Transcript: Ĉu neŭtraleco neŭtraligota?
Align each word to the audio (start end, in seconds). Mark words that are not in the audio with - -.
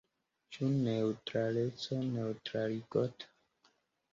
Ĉu 0.55 0.69
neŭtraleco 0.85 1.99
neŭtraligota? 2.15 3.31